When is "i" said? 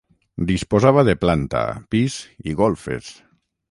2.53-2.61